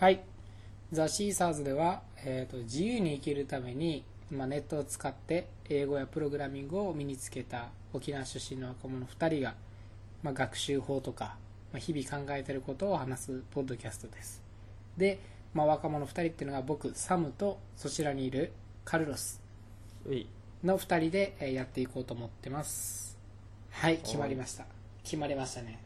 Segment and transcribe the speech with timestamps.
[0.00, 0.22] はい。
[0.92, 9.54] ザ・シーサーズでは、えーと自由に生きるために、まあ、ネットを使って英語やプログラミングを身につけた沖縄出身の若者2人が、
[10.22, 11.36] まあ、学習法とか、
[11.70, 14.42] まあ、日々考えていることを話すポッドキャストです。
[14.96, 15.18] で、
[15.52, 18.52] まあ、若者2人っていうのが僕、サムとそちらにいる
[18.86, 19.42] カルロス
[20.64, 23.18] の2人でえーやっていこうと思ってます。
[23.70, 24.64] はい、決まりました。
[25.04, 25.78] 決まりましたね。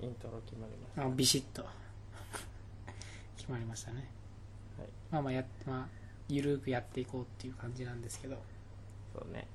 [0.00, 1.66] イントロ決まりましたあビシッと
[3.50, 4.08] 決まりましたね。
[4.78, 4.88] はい。
[5.10, 5.88] まあまあやっまあ
[6.28, 8.36] ゆるくやっていこうっていう感じなんですけど。
[9.12, 9.48] そうね。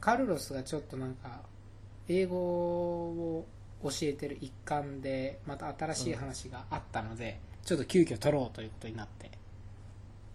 [0.00, 1.42] カルロスがちょっとなんか
[2.08, 3.46] 英語を
[3.82, 9.30] 教えてる一環でまた新しい話があったので、ちょっと急遽撮ろうということになって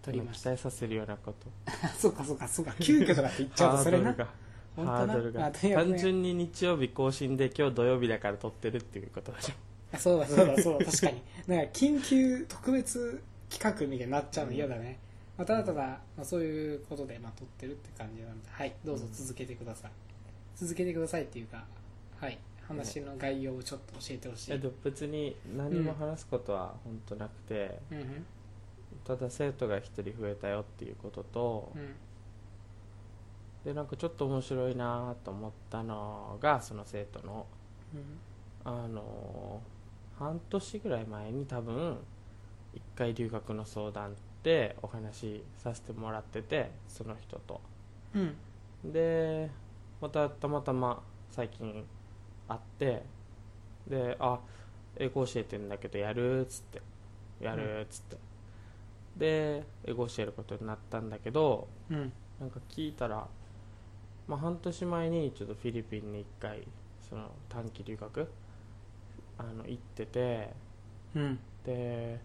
[0.02, 0.50] 撮りました。
[0.50, 1.50] 期待させるようなこと。
[1.82, 2.72] あ そうかそうかそうか。
[2.78, 4.14] 急遽とかって言っちゃうとそれな。
[4.14, 5.50] ハードルが。
[5.50, 9.54] 単純に日曜日更新で今日土曜日だから撮ってるっていうことでしょ
[9.92, 11.22] あそうだそうだそうだ確かに。
[11.48, 14.98] だから緊急特別企画みたいになっちゃうの嫌だね、
[15.38, 15.82] まあ、ただただ、
[16.16, 19.90] まあ、そういうことで、まあ、撮ってるって感じなのではいどうぞ続けてください、
[20.56, 21.64] 続けてくださいっていうか
[22.18, 22.38] はい
[22.68, 28.26] 話の概要をちょっと教えてほしい、えでも別に何も話すことは本当なくて、うんうん。
[29.04, 31.94] ただ生徒が1人増えたよっていうことと、うん。
[33.64, 37.46] でなんかちょっと面白いなと思ったのがその生徒の
[38.64, 39.60] あの
[40.18, 41.98] 半年ぐらい前に多分
[42.74, 47.60] 一回留学の相談でお話しさせてもらっててその人と。
[48.14, 48.92] うん。
[48.92, 49.50] で
[50.00, 51.84] またたまたま最近
[52.48, 53.02] 会って
[53.88, 54.38] であ
[54.98, 56.82] 英語教えてんだけどやるっつって
[57.40, 58.16] やるっつって、
[59.16, 62.12] で英語教えることになったんだけどうん。
[62.40, 63.26] なんか聞いたら、
[64.28, 66.62] まあ、半年前にちょっとフィリピンに1回
[67.08, 68.28] その短期留学
[69.38, 70.50] あの行ってて
[71.14, 71.38] うん。
[71.64, 72.20] で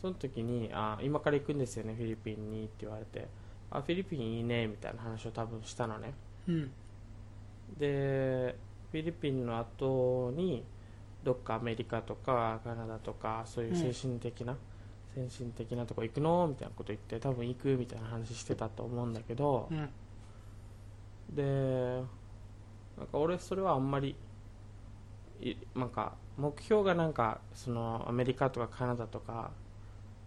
[0.00, 3.28] その時にあ「今から行くんですよねフィリピンに」って言われて
[3.70, 6.14] 「あフィリピンいいね」みたいな話を多分したのね。
[6.48, 6.70] うん。
[7.78, 8.56] で
[8.90, 10.64] フィリピンの後に
[11.22, 14.56] どっかアメリカとかカナダとかそういう精神的な、
[15.14, 16.48] 先進的なとこ行くの？
[16.48, 19.88] みたいなこと言って多分行くみたいな話してたと思うんだけど、うん。
[21.34, 22.02] で
[22.98, 24.16] なんか俺それはあんまり
[25.40, 29.50] いなんか目標がなんかそのアメリカとかカナダとか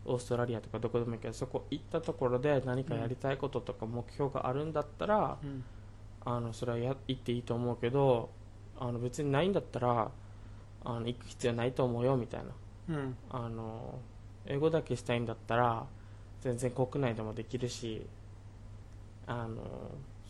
[0.05, 5.63] オーストラリアとかどこでもいいけどそこ行ったところで何かやりたいこととか目標があるんだったら、うん。
[6.27, 8.31] あのそれはや行っていいと思うけど
[8.79, 10.09] あの別にないんだったら
[10.83, 12.41] あの行く必要ないと思うよみたい
[12.87, 12.95] な。
[12.95, 13.17] うん。
[13.29, 13.99] あの
[14.47, 15.85] 英語だけしたいんだったら
[16.41, 18.05] 全然国内でもできるし
[19.27, 19.57] あの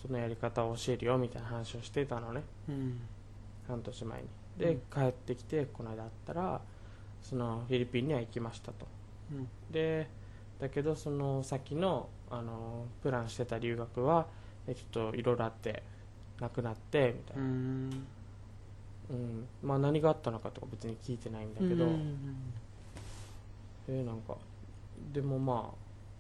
[0.02, 2.44] そのやり方を教えるよみたいな話をしてたのね。
[2.70, 3.00] うん。
[3.68, 4.28] 半年前に
[4.58, 4.80] で、うん。
[4.94, 6.62] 帰ってきてこの間会ったら
[7.22, 8.88] そのフィリピンには行きましたと。
[9.32, 9.48] うん。
[9.72, 10.10] で
[10.60, 14.28] だけどその先のあのプランしてた留学は
[14.68, 15.84] えちょっといろいろあって
[16.40, 18.08] なくなってみたいうな、ん。
[19.10, 19.48] うん。
[19.64, 22.54] まあ、何があったのかとか別に聞いてないんだけど、うん
[23.88, 24.38] えーなんか
[25.14, 25.76] でもまあ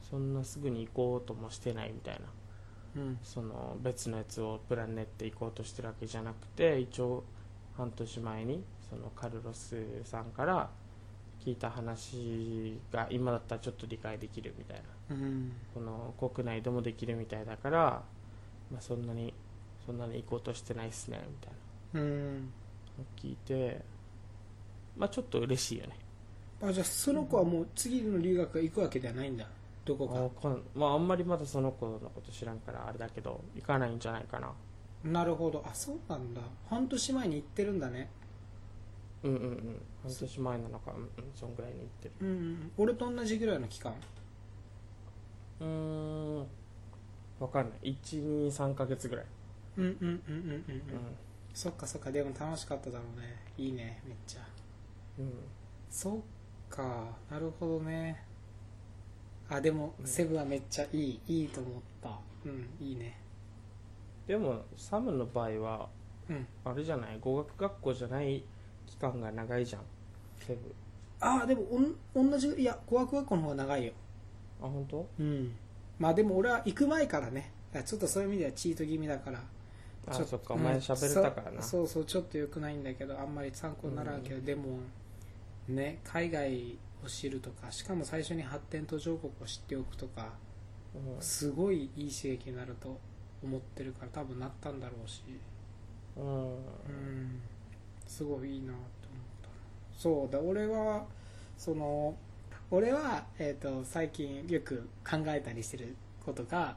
[0.09, 2.19] そんなすぐに行こうともしてないみたい
[2.95, 3.01] な。
[3.01, 3.19] うん。
[3.23, 7.23] その別のやつをプラン練っていこうとしてるわけじゃなくて一応
[7.77, 10.69] 半年前にそのカルロスさんから
[11.43, 14.83] 聞いた話が今だったらちょっと理解できるみたいな。
[15.07, 18.01] うんこの国内でもできるみたいだから、
[18.71, 19.33] まあ、そんなに
[19.85, 21.53] そんなに行こうとしてないっすねみたい
[21.93, 22.01] な。
[22.01, 22.51] うん。
[22.97, 23.81] の聞いて
[24.97, 25.97] まあちょっと嬉しいよね。
[26.63, 29.45] あじゃあその子はもう次の留学行くわけではないんだ。
[29.83, 34.47] どこあこんまああんまりまだその子のこと知らんからあれだけど行かないんじゃないかな。
[34.47, 34.53] か
[35.05, 35.63] なるほど。
[35.65, 36.41] あそうなんだ。
[36.67, 38.09] 半年前に行ってるんだね。
[39.23, 39.81] うんうんうん。
[40.03, 42.13] 半年前なのかうんうんそんぐらいに行ってる。
[42.21, 43.93] うんうん俺と同じぐらいの期間。
[45.59, 46.39] うーん。
[47.39, 47.95] わかんない。
[48.03, 49.25] 123ヶ月ぐらい。
[49.77, 50.61] うんうんうんうんうんうん。
[50.61, 50.61] う
[51.53, 52.11] そっかそっか。
[52.11, 53.35] でも楽しかっただろうね。
[53.57, 54.41] いいねめっちゃ。
[55.21, 55.33] ん、うん、
[55.89, 56.19] そっ
[56.69, 57.15] か。
[57.29, 58.23] なるほどね。
[59.49, 60.07] あでもうん。
[60.07, 61.19] セブンはめっちゃいい。
[61.27, 62.19] いいと思った。
[62.45, 63.24] うんいいね
[64.27, 65.89] でもサムの場合は
[66.29, 66.47] うん。
[66.63, 68.43] あれじゃない語学学校じゃない
[68.87, 69.81] 期間が長いじゃん。
[70.37, 70.75] セブ
[71.19, 71.63] あでも
[72.13, 73.93] おん同じいや語学学校の方が長いよ。
[74.61, 75.07] あ本当？
[75.19, 75.55] うん。
[75.99, 77.51] まあでも俺は行く前からね。
[77.85, 79.39] ちょっとそういう意味ではチート気味だから。
[80.13, 80.53] ちょあそっか。
[80.53, 84.79] お前喋れたからな、そそうそうちょっと良くないんだけどあんまり参考にならんけど、でも
[85.67, 90.29] ね海外を知るとかしかも最初に発展途上国を知っておくとか
[90.93, 91.21] うん。
[91.21, 92.99] すごいいい刺激になると
[93.45, 95.23] 思ってるから多分なったんだろうし。
[96.17, 96.25] うん。
[96.25, 97.41] うん。
[98.07, 98.81] すごいいいなと思っ
[99.41, 99.49] た。
[99.97, 101.05] そうだ俺は
[101.57, 102.15] その
[102.71, 105.95] 俺は、えー、と最近よく考えたりしてる
[106.25, 106.75] ことが、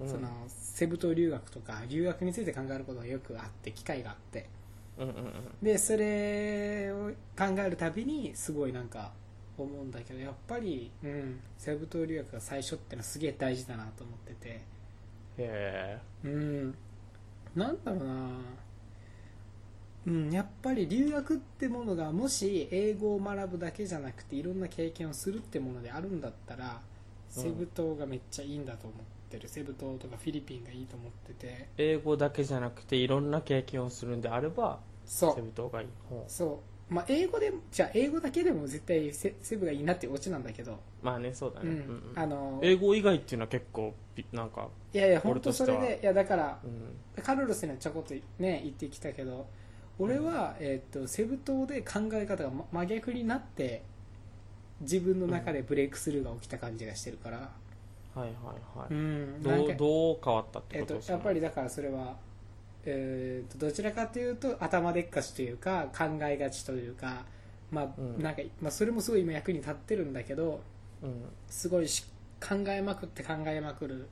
[0.00, 0.08] うん。
[0.08, 4.48] そのセブ島留学とか留学について考えることがよくあって機会があって。
[4.98, 5.32] うんうんうん。
[5.62, 9.12] でそれを考えるたびにすごいなんか
[9.62, 14.60] 思うんだけどやっぱり、うん、セブ島留学が最初ってのはすげえ大事だなと思ってて
[15.38, 16.74] へえうん。
[17.54, 18.30] なんだろうな。
[20.06, 26.80] うんやっぱり留学ってものがもし英語を学ぶだけじゃなくていろんな経験をするってものであるんだったら
[27.36, 27.44] うん。
[27.44, 29.00] セブ島がめっちゃいいんだと思っ
[29.30, 31.68] てる、セブ島とかフィリピンがいいと思ってて。
[31.78, 34.80] 英語だけじゃなくていろんな経験をするんであれば
[35.30, 35.42] セそう。
[35.42, 35.88] ブ島がいい。
[36.26, 41.76] そうまあ英語でもじゃあ英語だけでも絶対セセブがいいなっていうオチなんだけど、まあねそうだね、うん。
[41.76, 42.18] うんうん。
[42.18, 45.68] あの英語以外っていうのは結構びなんか、いやいや本俺としては。
[45.68, 49.46] 当それでいやだからうん、カルロスにはちょこっとね言ってきたけど
[49.98, 53.82] 俺は、えー、とセブ島で考え方がま真逆になって
[54.80, 57.44] 自分の中でブレイクスルーが起きた感じがしてるから、は
[58.16, 58.28] いはい
[58.78, 59.40] はい、うん。
[59.40, 62.16] んかうどう変わったってえー、こととやっぱりだからそれは、
[62.90, 67.24] えー、とどちらかというと頭でっかちというか考えがちというか、
[67.70, 68.22] まあうん。
[68.22, 70.60] なんかまあ、それもすごい今役に立ってるんだけど
[71.02, 71.24] うん。
[71.48, 72.04] すごいし
[72.40, 74.08] 考えまくって考えまくる、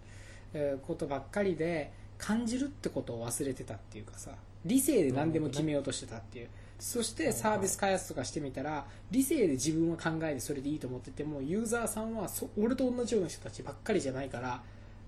[0.53, 4.33] えーことばっかりで感じるってことを忘れてたっていうかさ
[4.65, 6.49] 理性で何でも決めようとしてたっていう、
[6.79, 14.61] そしてサービス開発とかしてみたら理性で自分は考えてそれでいいと思っててもユーザーさんはそ俺と同じような人たちばっかりじゃないから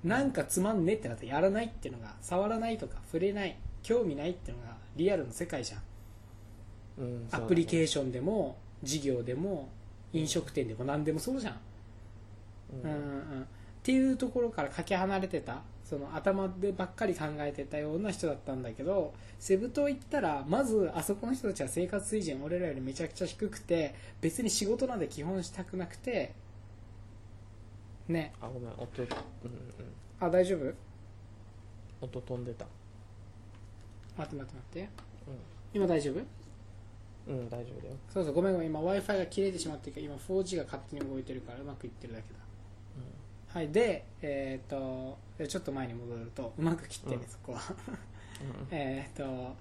[0.04, 5.82] なんかつまんねってなってやらないっていうのが触らないとか触れない興味ないっていうのがリアルの世界じゃん。
[6.98, 9.68] うんアプリーケーションでも事業でも
[10.12, 11.56] 飲食店でも何でもそうじゃん。
[12.84, 12.90] うん。
[12.90, 13.42] うんうんうん。
[13.42, 13.44] っ
[13.82, 26.34] ていうところからかけ離れてたその頭でばっかり考えてたような人だったんだけどセブ島行ったらまずあそこの人たちは生活水準俺らよりめちゃくちゃ低くて別に仕事なんで基本したくなくて
[28.08, 28.32] ね。
[28.40, 29.10] あごめん音、うんうん、
[30.20, 30.74] あ大丈夫？
[32.00, 32.66] 音飛んでた。
[34.16, 34.88] 待って待って待って。
[35.74, 36.20] 今大丈夫？
[37.28, 38.68] うん、うん、大丈夫だよ、そうそうごめんごめん。
[38.68, 42.38] 今 w i f i が切れてしまってるから今 4G が勝手に動いてるからうまくいってるだけだ。
[43.48, 47.28] はいでえっ、とでちょっと前に戻るとうまく切ってね、うん。
[47.28, 47.60] そこは。
[48.40, 48.68] うん。
[48.76, 49.54] えーっと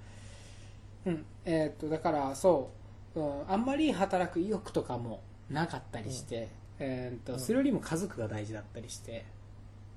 [1.06, 2.70] うんえーっとだからそ
[3.16, 7.39] う、うん、あんまり働く意欲とかもなかったりして、えーっとうん。
[7.39, 9.25] それよりも家族が大事だったりして、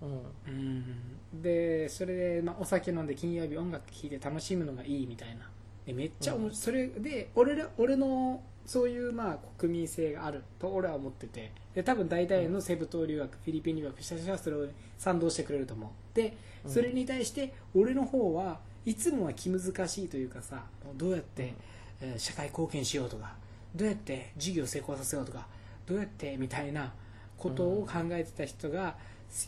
[0.01, 0.21] うん。
[0.49, 5.49] うん、でそれで、まあ、お酒飲んで金曜日音楽聴いて楽しむのがいいみたいな。
[5.87, 6.51] でめっちゃうん。
[6.51, 11.53] それで俺ら俺のそういうまあ国民性があると俺は思ってて。
[11.75, 14.67] で多分大体のセブ島留学、フィリピン留学した人はそれを
[14.99, 15.91] 賛同してくれると思う。
[16.17, 16.71] でうん。
[16.71, 20.65] それに対して俺の方はいつもは気難しいというかさ
[20.97, 21.55] どうやって、
[22.01, 23.35] えー社会貢献しようとか
[23.77, 25.47] どうやって事業成功させようとか
[25.91, 26.93] どうやってみたいな
[27.37, 28.97] ことを考えてた人が、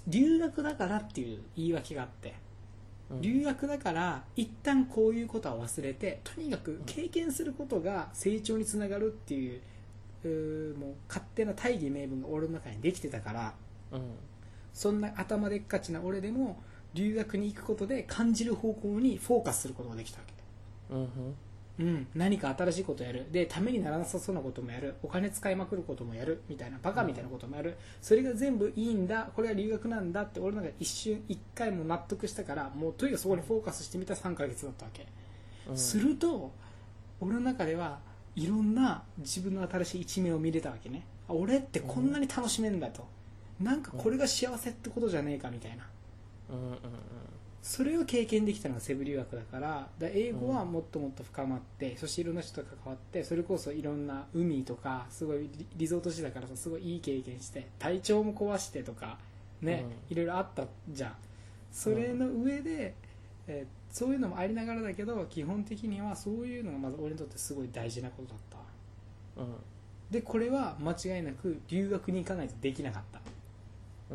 [0.09, 2.35] 留学だからっていう言い訳があって
[3.11, 3.21] うん。
[3.21, 9.61] 留学だから一旦こういうことは忘れてとにかく経験することが成長につながるっていう
[10.25, 13.55] うーもう勝手な大義名分が俺の中にできてたから
[13.93, 14.01] うん。
[14.73, 16.63] そんな頭でっかちな俺でも
[16.95, 20.95] 留学に行くことで感じる方向にフォーカスすることができたわけ。
[20.95, 21.35] うん
[21.81, 23.27] うん、何か新しいことやる。
[23.33, 24.97] でためにならなさそうなこともやる。
[25.03, 26.43] お金使いまくることもやる。
[26.49, 29.31] みたいなバカみたいなこともやる、それが全部いいんだ。
[29.35, 35.07] これは留学なんだって俺なんか一瞬一回も納得したからもうとにかくそこにフォーカスしてみた3ヶ月だったわけ、
[35.69, 35.77] うん。
[35.77, 36.53] すると
[37.21, 38.01] 俺の中では
[38.37, 41.07] いろんな自分の新しい一面を見れたわけね。
[41.29, 43.07] あ俺ってこんなに楽しめんだと、
[43.61, 45.87] なんかこれが幸せってことじゃねえかみたいな。
[46.51, 46.79] うんうん
[47.63, 59.19] それを経験できたのがセブ留学だからだ英語はもっともっと深まって、そしていろんな人と関わってそれこそいろんな海とかすごいリリゾート地だからさすごいいい経験して体調も壊してとか
[59.61, 61.15] ね、いろいろあったじゃん。
[61.71, 62.95] それの上で、
[63.47, 68.39] えーそういうのもありながらだけど基本的にはそういうのがまず俺にとってすごい大事なことだっ
[69.37, 69.43] た。
[69.43, 69.55] うん。
[70.11, 73.21] でこれは間違いなく留学に行かないとできなかった。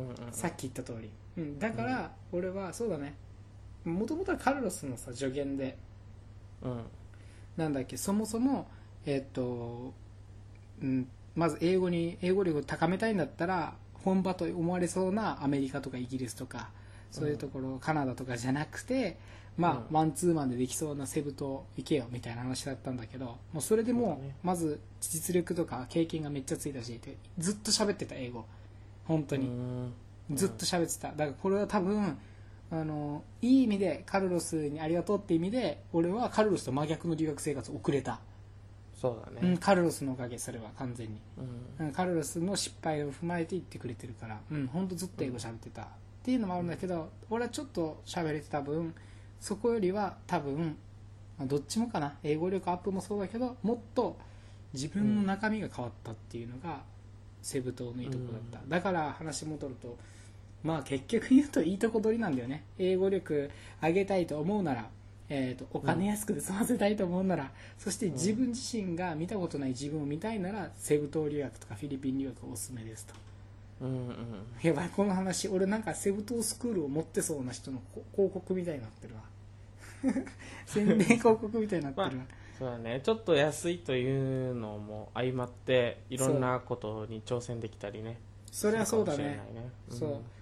[0.00, 3.14] んうんさっき言った通り、うん、だから俺はそうだね
[3.88, 5.76] もともとはカルロスのさ助言で。
[6.62, 6.82] うん。
[7.56, 8.68] なんだっけそもそも
[9.04, 9.92] えっ、と、
[10.82, 16.70] うん、まず英語に英語力を高めたいんだったら本場と思われそうなアメリカとかイギリスとか
[17.10, 19.18] そういうところ、カナダとかじゃなくて
[19.56, 19.84] まあ、うん。
[19.90, 28.44] マンツーマンでできそうなセブ島行けよみたいな話だったんだけどもうそれでもそうまず実力とか経験がめっちゃついたしでずっと喋ってた英語。
[29.06, 29.92] 本当に、うん。
[30.34, 31.08] ずっと喋ってた。
[31.08, 32.18] だからこれは多分
[32.70, 38.20] あのいい意味でカルロスにありがとうって意味で俺はカルロスと真逆の留学生活を送れた。
[39.00, 39.52] そうだね。
[39.52, 41.20] うん、カルロスのおかげそれは完全に、
[41.78, 41.86] うん。
[41.86, 44.40] うんカルロスの失敗を踏まえて言ってくれてるから。
[44.50, 45.86] うん本当ずっと英語喋ってた、っ
[46.24, 48.94] ていうのもあるんだけど俺はちょっと喋れてた分
[49.40, 50.76] そこよりは多分、
[51.38, 52.16] まあどっちもかな。
[52.22, 54.18] 英語力アップもそうだけどもっと
[54.74, 56.82] 自分の中身が変わったっていうのが
[57.40, 59.96] セブ島のいいところだった、だから話戻ると
[60.62, 62.64] まあ結局言うといいとこ取りなんだよね。
[62.78, 63.50] 英語力
[63.82, 64.88] 上げたいと思うなら、
[65.28, 73.14] えー、とお金安くで済ませたいと思うなら、そして自分自身が見たことない自分を見たいならセブ島留学とかフィリピン留学おすすめですと。
[73.82, 74.16] うんうん。
[74.62, 79.20] やばいこの話俺なんかセブ島スクールを持ってそうな人のこ広告みたいになってるわ。
[80.66, 82.24] 宣伝広告みたいになってるわ、
[82.58, 83.00] そうだね。
[83.04, 88.18] ちょっと安いというのも相まっていろんなことに挑戦できたりね。
[88.50, 89.40] それはそうだね。
[89.90, 90.37] そう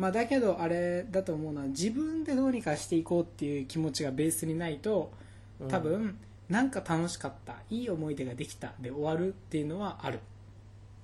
[0.00, 5.12] まあだけどあれだと思うのは自分でどうにかしていこうっていう気持ちがベースにないと
[5.60, 5.68] うん。
[5.68, 10.20] 多分、なんか楽しかったいい思い出ができたで終わるっていうのはある、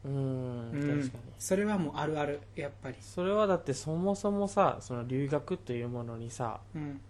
[0.03, 0.81] うんうん。
[0.81, 1.23] 確かに。
[1.39, 7.01] それはもうあるあるやっぱり、それはだってそもそもさその留学というものにさうん。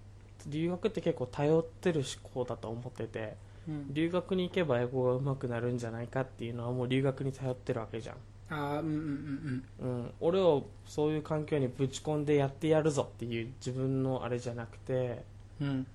[0.49, 3.37] 留学って結構頼ってる思考だと思ってて
[3.69, 8.17] うん、留学に行けば英語が上手くなるんじゃないかっていうのはもう留学に頼ってるわけじゃん、
[8.49, 15.23] ああうんうんうんうん、俺をそういう環境にぶち込んでやってやるぞっていう自分のあれじゃなくて
[15.61, 15.69] うん。
[15.69, 15.87] うん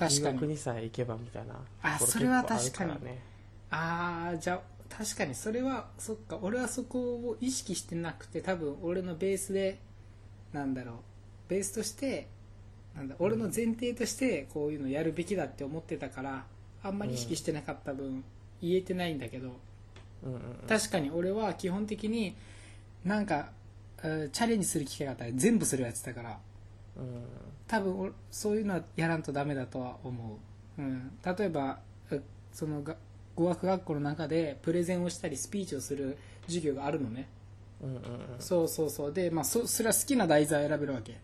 [0.00, 0.38] 確かに。
[0.38, 2.92] 留学にさえ行けばみたいなあそれは確かに。
[3.70, 6.38] ああじゃあ確かにそれはそっか。
[6.40, 9.78] 俺はそこを意識してなくて多分俺のベースで
[10.52, 10.94] なんだろう。
[11.48, 12.28] ベースとして
[12.96, 16.44] なんだ俺の前提としてこういうのやるべきだって思ってたから
[16.82, 18.24] あんまり意識してなかった分
[18.62, 19.52] 言えてないんだけど
[20.24, 20.42] うんうんうん。
[20.68, 22.34] 確かに俺は基本的に
[23.04, 23.50] なんか
[24.02, 26.38] うんチャレンジする機会があったら全部それをやってたから。
[26.96, 27.50] うん。
[27.70, 30.38] 多分俺そういうのはやらんとダメだとは思
[30.78, 31.78] う、うん、例えば
[32.10, 32.20] う
[32.52, 32.96] そのが
[33.36, 37.28] 語学学校の中でプレゼンをしたりスピーチをする授業があるのね、
[37.80, 38.02] うんうんうん。
[38.40, 39.12] そうそうそう。
[39.12, 41.16] で、まあ、そそれは好きな題材を選べるわけ。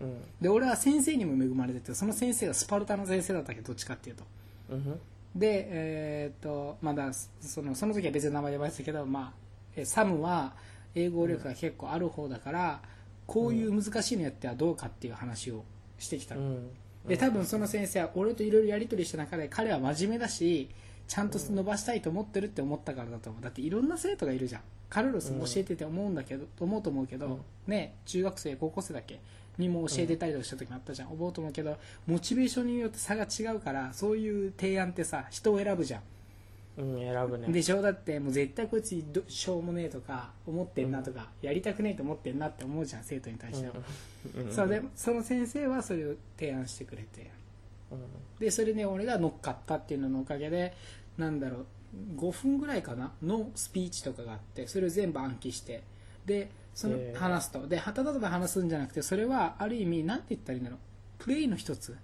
[0.00, 0.22] うん。
[0.40, 4.24] で俺は先生にも恵まれててその先生がスパルタの先生だったけどどっちかっていうと。
[4.70, 5.00] うん
[5.34, 9.32] でえーっとまだそのその時は別に名前で呼ばれてたけど、まあ、
[9.76, 10.52] えサムは
[10.94, 12.82] 英語力が結構ある方だから、
[13.26, 15.64] こういう難しいのやってはどうかっていう話を
[15.98, 16.70] してきたの、うん。
[17.08, 20.68] で多分その先生は俺といろいろやり取りした中で彼は真面目だし
[21.08, 23.42] ちゃんと伸ばしたいと思ってるって思ったからだと思う。
[23.42, 24.60] だっていろんな生徒がいるじゃん。
[24.90, 27.40] カルロスも教えてて思うんだけど、思うと思うけど、うん。
[27.66, 29.18] ね中学生高校生だっけ？
[29.58, 36.02] にも教えてたりとかした時もあったじゃん、思うと思うけどモチベーションによって差が違うからそういう提案ってさ人を選ぶじゃん。
[36.78, 37.48] うん選ぶね。
[37.52, 37.82] でしょ？
[37.82, 43.74] だってもう絶対こいつどしょうもねえとか思ってんなとか、やりたくねえと思ってんなって思うじゃん生徒に対しては、
[44.36, 44.46] うん。
[44.46, 44.52] うん。
[44.52, 47.30] そうでその先生はそれを提案してくれて。
[47.90, 47.98] うん。
[48.40, 50.72] でそれで俺が乗っかったっていうののおかげで
[51.18, 51.66] なんだろう
[52.16, 55.82] 5分ぐらいかなのスピーチとかがあってそれを全部暗記して
[56.26, 57.66] でその話すと。
[57.66, 60.78] でただただ話すんじゃなくてそれはある意味なんて言ったらいいんだろう。
[61.18, 61.96] プレイの一つ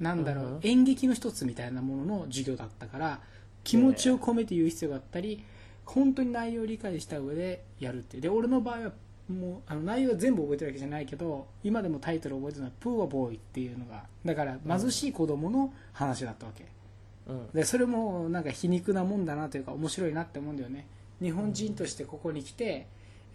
[0.00, 0.60] なんだろう、うんうん。
[0.62, 3.20] 演劇の一つみたいなものの授業だったから
[3.64, 5.44] 気持ちを込めて言う必要があったり
[5.84, 8.92] 本当に内容を理解した上でやるってで俺の場合は
[9.28, 16.66] もうあの内容は全部覚えてるわけじゃないけど今でもタイトル覚えてるのは「プーアボーイ」っていうのがだから貧しい子供の話だったわけ、
[17.28, 17.48] うん。
[17.52, 20.86] でそれもなんか皮肉なもんだなというか面白いなって思うんだよね。
[21.20, 22.86] 日本人としてここに来て、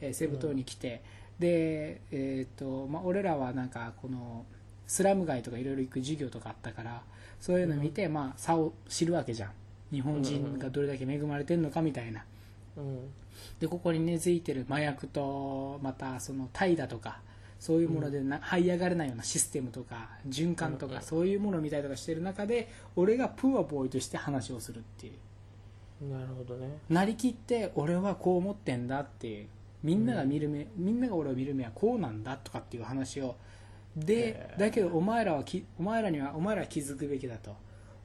[0.01, 1.01] えーセブ島に来て、
[1.39, 4.46] で、えーとまあ、俺らはなんかこの
[4.88, 7.01] スラム街とかいろいろ行く授業とかあったから
[7.39, 9.51] そういうの見て、まあ、差を知るわけじゃん。
[9.91, 12.24] 日本人がどれだけ恵まれてるのかみたいな。
[12.77, 13.10] うん。
[13.60, 17.20] でここに根付いてる麻薬とまたその怠惰とか
[17.60, 21.00] そういうものでな、這い上がれないようなシステムとか循環とか、うん。
[21.00, 25.13] うんそういうものを見たりとかしてる中で俺がプーアボーイとして話をするっていう。
[26.13, 26.77] なるほどね。
[26.89, 29.48] なりきって俺はこう思ってんだっていう
[29.83, 33.35] みんなが見る目、みんなが俺を見る目はこうなんだとかっていう話を
[33.95, 37.55] でだけどお前らはきお前らにはお前らは気づくべきだと。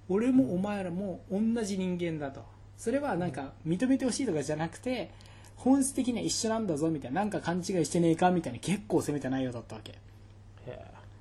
[0.08, 2.44] 俺もお前らも同じ人間だと。
[2.76, 5.10] それはなんか認めてほしいとかじゃなくて
[5.56, 9.98] 本質的には一緒なんだぞみたいななんか勘違いしてねえかみたいな結構攻めた内容だったわけ。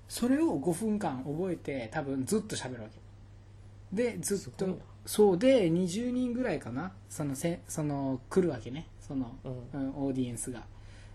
[0.08, 3.00] それを5分間覚えて多分ずっと喋るわけ。
[3.92, 6.92] でずっとそうで20人ぐらいかな。
[7.10, 10.64] そのせその来るわけねその、ううんオーディエンスが。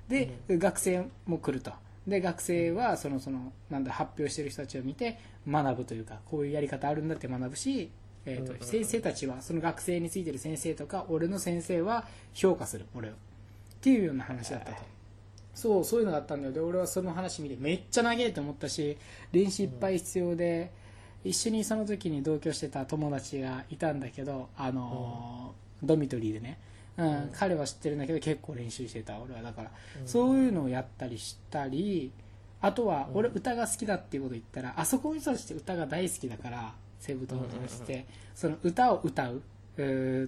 [0.09, 1.73] で、学生も来ると。
[2.07, 5.19] で学生はそのそのなんだ発表してる人たちを見て
[5.49, 7.91] 学ぶというかこういうやり方あるんだって学ぶし、
[8.25, 8.67] えーとうんうんうん。
[8.67, 13.13] 先生たちはその学生についてる先生とか俺の先生は評価する俺を。
[13.13, 13.15] っ
[13.81, 14.83] ていうような話だったと、
[15.55, 16.53] そうそういうのがあったんだよ。
[16.53, 18.97] で俺はその話見てめっちゃ長いと思ったし
[19.33, 20.71] 練習いっぱい必要で、
[21.25, 26.59] 一緒にその時に同居してた友達がいたんだけどあのードミトリーでね、
[27.01, 30.09] うんうん彼は知ってるんだけど結構練習してた俺はだから、うん。
[30.09, 32.13] そういうのをやったりしたり
[32.61, 33.19] あとはうん。
[33.19, 39.43] 俺歌が好きだっていうこと言ったら、あそこの人たちって歌が大好きだから西武友達して、その歌を歌う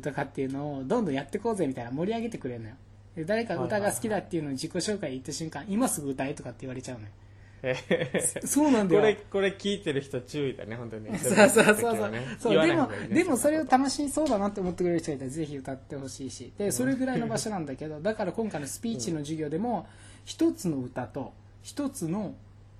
[0.00, 2.74] とかっていうのをどんどんやっていこうぜみたいな盛り上げてくれるのよ。
[3.16, 7.08] で誰か歌が好きだっていうのを自己紹介言った瞬間今すぐ歌えとかって言われちゃうのよ。
[7.08, 7.21] え
[8.44, 9.00] そうなんだよ。
[9.00, 11.12] これこれ聞いてる人注意だね本当に。
[11.12, 11.74] ね そうそうそう。
[11.96, 12.26] そう,、ね。
[12.38, 16.52] そうでもでもそれを楽しそうだなって思ってくれる人がいたらぜひ歌ってほしいし。
[16.58, 19.86] でそれぐらいの場所なんだけどだから今回のスピーチの授業でも
[20.24, 22.34] 一つの歌と一つの、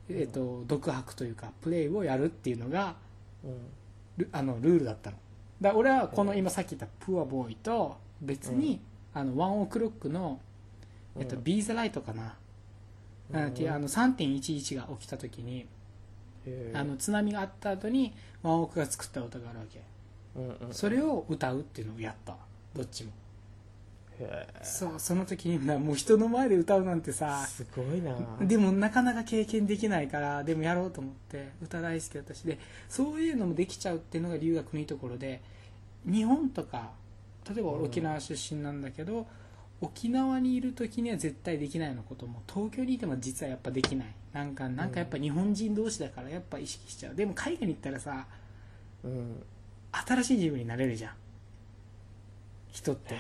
[0.08, 2.96] えっと独白というかプレイをやるっていうのが
[3.42, 3.54] とうん。
[4.18, 5.16] ルあのルールだったの。
[5.60, 8.80] だ俺はこの今さっき言った「プアボーイ」と別に、
[9.14, 10.40] あのワンオクロックの、
[11.16, 11.44] えっとうん。
[11.44, 12.34] ビーズライトかな、
[13.32, 13.46] うん。
[13.46, 15.66] っていうあの3.11が起きた時に
[16.74, 18.12] あの津波があった後に
[18.42, 19.80] ワンオクが作った歌があるわけ。
[20.34, 22.36] うんうんそれを歌うっていうのをやった。
[22.74, 23.12] どっちも。
[24.18, 28.16] へそうその時になもう人の前で歌うなんてーさすごいな。
[28.40, 32.58] でもなかなか経験できないからでもやろうと思って歌大好きだったしで
[32.88, 35.40] そういうのもできちゃうっていうのが留学のいいところで
[36.06, 36.90] 日本とか
[37.48, 39.26] 例えば俺沖縄出身なんだけど、
[39.82, 44.06] 沖縄にいる時には絶対できないようなことも東京にいても実はやっぱできない。
[44.32, 47.14] なんかなんかやっぱ日本人同士だからやっぱ意識しちゃう。
[47.14, 48.26] でも海外に行ったらさ
[49.04, 49.42] うん。
[49.92, 51.12] 新しい自分になれるじゃん。
[52.70, 53.14] 人って。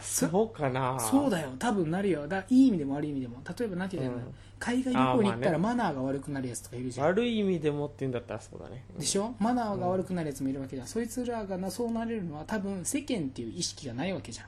[0.00, 1.00] そうかな。
[1.00, 1.50] そうだよ。
[1.58, 2.28] 多分なるよ。
[2.28, 3.38] だいい意味でも悪い意味でも。
[3.58, 4.34] 例えば何て言うんだろう、うん。
[4.60, 8.84] 海外旅行に行ったらマナーが悪くなるやつとかいるじゃん、悪い意味でもって言うんだったらそうだね。
[8.96, 9.34] でしょ？
[9.40, 14.46] マナーが悪くなるやつもいるわけじゃん、そいつらがなそうなれるのは多分世間っていう意識がないわけじゃん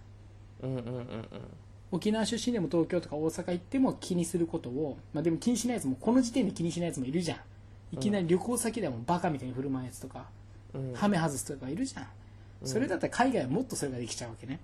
[0.62, 1.26] うんうんうんうん。
[1.90, 7.38] 沖縄出身でも東京とか大阪行っても気にすることを、まあ、でも気にしないやつもこの時点で気にしないやつもいるじゃん。
[7.92, 10.26] いきなり旅行先でもバカみたいに振る舞うやつとか、
[10.74, 10.94] うん。
[10.94, 12.06] ハメ外すとかいるじゃん、
[12.62, 12.68] うん。
[12.68, 14.60] それだったら海外はもっとそれができちゃうわけね。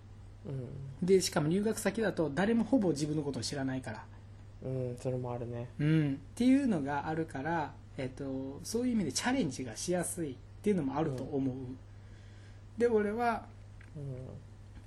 [1.02, 4.04] でしかも留学先だと誰もほぼ自分のことを知らないから。
[4.64, 5.68] うんうんそれもあるね。
[5.78, 11.54] うん、っていうのがあるから、えっとそういう意味でチャレンジがしやすいっていうのもあると思う、
[12.76, 13.46] で俺は
[13.96, 14.02] うん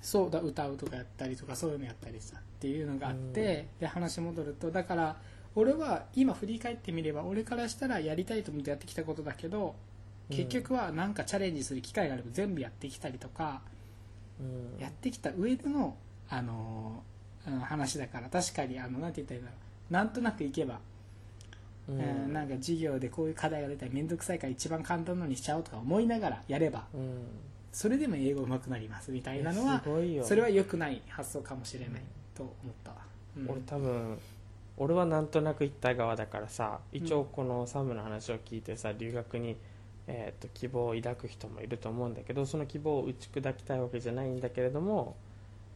[0.02, 5.16] そうだ歌うとかやったりとかそういうのやったりしたっていうのがあって、で話戻るとだから
[5.54, 9.74] 俺は今振り返ってみれば俺からしたらやりたいと思ってやってきたことだけど
[10.28, 13.62] 結局はなんかチャレンジする機会があれば全部やってきたりとか
[14.40, 14.82] うん。
[14.82, 15.96] やってきた上での、
[16.28, 17.02] あの
[17.62, 18.28] 話だから。
[18.28, 19.56] 確かにあのなんて言ったらいいんだろ
[19.90, 19.92] う。
[19.92, 20.80] なんとなくいけば
[21.88, 22.00] うん。
[22.00, 27.24] えーなんか授業でこういう課題が出たら面倒くさいから一番簡単なのにしちゃおうとか思いながらやればうん
[27.72, 29.82] それでも英語上手くなりますみたいなのは
[30.22, 32.02] それは良くない発想かもしれない
[32.34, 32.90] と思った。
[32.90, 32.96] わ、
[33.36, 33.50] うん。
[33.50, 34.18] 俺多分
[34.76, 39.56] 俺はなんとなく行った側だからさ一応このサムの話を聞いてさ留学に、
[40.06, 45.16] えー、と希望を抱く人もいると思うんだけどその希望を打ち砕きたいわけじゃないんだけれども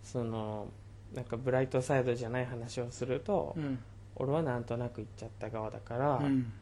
[0.02, 0.68] その
[1.14, 3.78] なんかブライトサイドじゃない話をすると、うん。
[4.16, 6.52] 俺はなんとなく行っちゃった側だから、うん。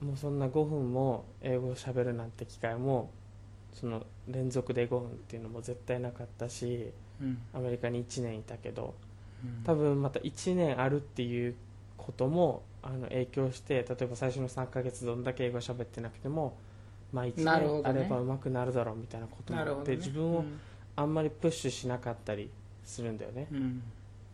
[0.00, 3.10] もうそんな5分も英語をしゃべるなんて機会も
[3.72, 7.38] その連続で5分っていうのも絶対なかったしうん。
[7.54, 8.94] アメリカに1年いたけど
[9.44, 9.64] うん。
[9.64, 11.54] 多分また1年あるっていう
[11.96, 16.56] こともあの影響して例えば最初の3ヶ月どんだけ英語喋ってなくても、
[17.12, 17.82] まあ、1なるほどね。
[17.82, 20.44] 年あれば上手くなるだろうみたいなこともあって、ね、自分を
[20.96, 22.50] あんまりプッシュしなかったり
[22.84, 23.82] するんだよね、うん。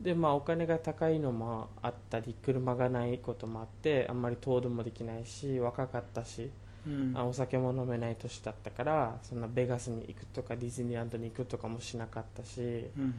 [0.01, 6.51] でまあお金が高いのもあったり車がないこともあってあんまり遠出もできないし若かったし、うん
[7.15, 12.61] あお酒も飲めない年だったからそんなベガスに行くとかディズニーランドに行くとかもしなかったし
[12.97, 13.15] うん。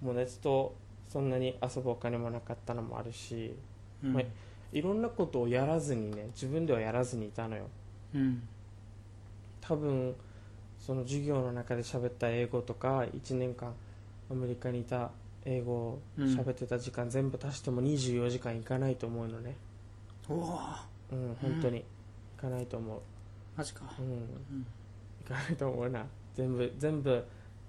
[0.00, 0.74] 友達と
[1.08, 3.54] そんなに遊ぶお金もなかったのもあるし
[4.02, 4.12] うん。
[4.12, 4.22] まあ
[4.72, 7.68] いろんなことをやらずにね自分ではやらずにいたのよ。
[8.14, 8.42] うん。
[9.60, 10.14] 多分
[10.78, 13.72] その授業の中で喋った英語とか1年間
[14.30, 15.10] アメリカにいた
[15.44, 19.56] 英語を喋ってた時間、全部足しても24時間いかないと思うのね。
[21.12, 21.84] うん本当に、い
[22.34, 23.00] かないと思う。
[23.56, 23.82] マジか。
[23.98, 24.06] うん。
[24.06, 24.66] うん。
[25.20, 26.04] いかないと思うな。
[26.34, 27.24] 全部全部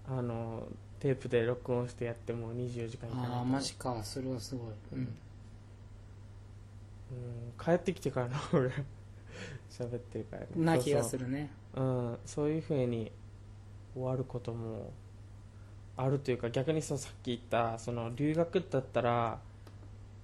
[0.07, 0.63] あの
[0.99, 3.31] テープで録音してやっても24時間いかないと。
[3.31, 4.03] 思うああマジか。
[4.03, 4.67] それはすごい。
[4.93, 4.99] うん。
[4.99, 5.07] うん。
[7.63, 8.71] 帰ってきてからの 俺。
[9.69, 10.47] 喋ってるからね。
[10.55, 11.51] な気がそうするね。
[11.73, 12.11] そう,、う。
[12.13, 13.11] ん、そういうふうに
[13.93, 14.91] 終わることも
[15.97, 19.39] あるというか逆にそのさっき言ったその留学だったら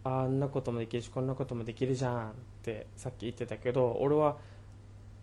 [0.04, 2.30] あんなこともできるしこんなこともできるじゃん。
[2.30, 4.38] ってさっき言ってたけど俺は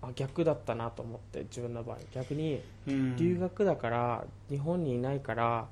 [0.00, 1.98] あ逆だったなと思って自分の場合。
[2.14, 3.16] 逆にうん。
[3.16, 5.66] 留学だから日本にいないから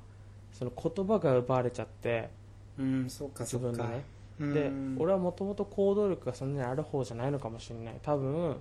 [0.53, 2.29] その言葉が奪われちゃって
[2.77, 4.03] うんそうか自分のね。
[4.39, 4.53] うん。
[4.53, 7.95] で俺はもともと行動力がそんなにある方じゃないのかもしれない。
[8.03, 8.57] 多分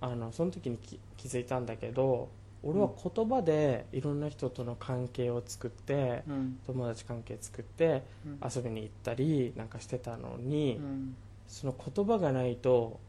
[0.00, 2.28] あのその時にき気づいたんだけど
[2.62, 6.58] 俺は言葉でいろんな人との関係を作って、うん。
[6.66, 8.40] 友達関係作ってうん。
[8.42, 11.16] 遊びに行ったりなんかしてたのに、うん
[11.48, 13.00] その言葉がないと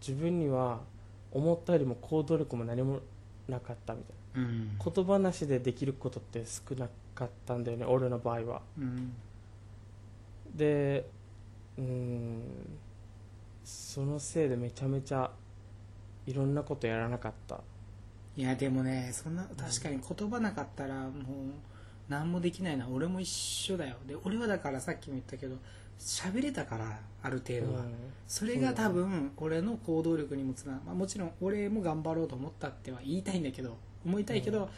[0.00, 0.80] 自分には
[1.32, 3.00] 思ったよりも行動力も何も
[3.48, 4.78] なかったみたいうん。
[4.78, 8.62] な言葉なしでできることって少なかったんだよね俺の場合は。
[8.78, 9.12] うん。
[10.54, 11.04] で
[11.76, 12.42] うーん。
[13.64, 15.30] そのせいでめちゃめちゃ
[16.26, 17.60] いろんなことやらなかった。
[18.36, 21.14] いやでもねそんな確かに言葉なかったらもう
[22.10, 23.96] 何もできないな俺も一緒だよ。
[24.06, 25.56] で俺はだからさっきも言ったけど
[25.98, 27.94] 喋れたからある程度は、うん。
[28.26, 34.68] それが多分俺の行動力にもつながる、まあ、もちろん俺も頑張ろうと思ったっては言いたいんだけど思いたいけど、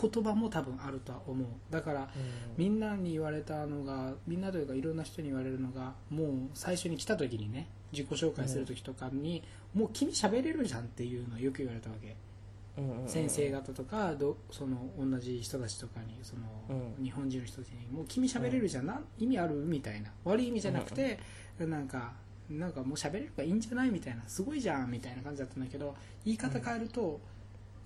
[0.00, 1.48] 言葉も多分あるとは思う。
[1.70, 2.08] だから
[2.56, 9.42] みんなに言われたのがみんなというかいろんな人に言われるのがもう最初に来た時にね自己紹介する時とかに、
[9.74, 12.16] もう君喋れるじゃんっていうのをよく言われたわけ、うんうんうん
[13.06, 16.42] 先生方とかどその同じ人たちとかにその、
[16.98, 17.04] うん。
[17.04, 20.12] 日本人の人たちに「もう君喋れるじゃん、意味ある?」みたいな。
[20.24, 21.18] 悪い意味じゃなくて、
[21.58, 22.14] なんか
[22.50, 24.22] なんかもう喋れるからいいんじゃないみたいな。
[24.28, 27.20] すごいじゃんみたいな感じだったんだけど言い方変えると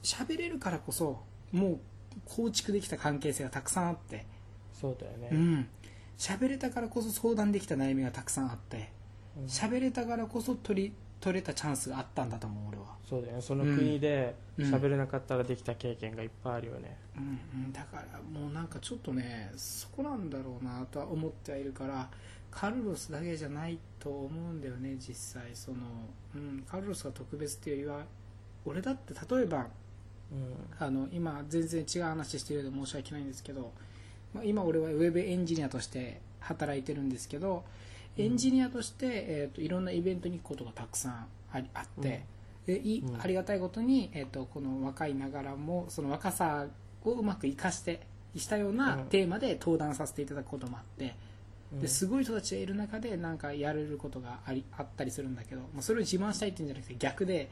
[0.03, 1.23] 喋、れるからこそ
[1.53, 1.79] もう
[2.25, 4.27] 構築できた関係性がたくさんあって。
[4.73, 5.29] そうだよね。
[5.33, 5.69] うん。
[6.19, 8.91] 喋れたからこそ相談できた悩みがたくさんあって。
[9.37, 9.45] うん。
[9.45, 12.85] 喋れたからこそ取り取れたチャンスがあったんだと思う俺は。
[13.09, 13.43] そうだよね。
[13.43, 14.75] その国でうん。
[14.75, 16.97] 喋れなかったらできた経験がいっぱいあるよね。
[17.17, 17.41] うん。
[17.65, 22.09] うん、だからもうなんかちょっとねそこなんだろうなとは思ってはいるから
[22.51, 25.51] カルロスだけじゃないと思うんだよね実際。
[25.55, 25.79] その、
[26.35, 28.05] うん、カルロスが特別っていうよりは
[28.65, 29.67] 俺だって例えば
[30.33, 30.55] うん。
[30.79, 33.73] あの今全然違う話してるようで申し訳ないんですけど、
[34.33, 37.65] まあ、今俺はウェブエンジニアとして働いてるんですけど
[38.25, 42.25] エンジニアとして、えー、といろんなイベントに行くことがたくさんありあって、
[42.69, 43.21] うん。
[43.21, 46.67] ありがたいことに、えー、とこの若いながらもその若さ
[47.05, 48.01] をうまく生かして
[48.37, 49.05] したようなうん。
[49.07, 51.15] テーマで登壇させていただくこともあって、
[51.73, 51.81] うん。
[51.81, 57.51] ですごい人たちがいる中でなんかやれることがありあったりするんだけど、まあ、それを自慢したいっていうんじゃなくて逆で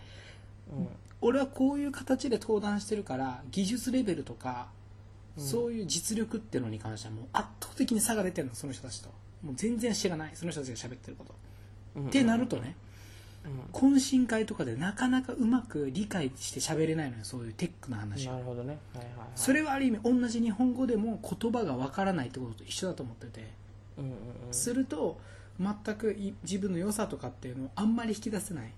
[0.70, 0.88] うん。
[1.20, 4.68] 俺はこういう形で登壇してるから技術レベルとか、
[5.36, 5.44] うん。
[5.44, 9.08] そういう実力っていうのに関してはもう圧倒的に差が出てるのその人たちと
[9.42, 11.34] もう全然知らないその人たちが喋ってること、
[11.96, 12.76] うんってなるとね
[13.44, 13.90] うん。
[13.94, 18.78] 懇親会とかでなかなかうまく理解して喋れないのよそういうテックな話をなるほどね。
[18.94, 19.28] はいはいはい。
[19.34, 23.50] それはある意味同じ日本語でも言葉がわからないってことと一緒だと思ってて。
[23.98, 24.18] うんうんうん。
[24.52, 25.18] すると
[25.60, 28.72] 全くい自分の良さとかっていうのをあんまり引き出せない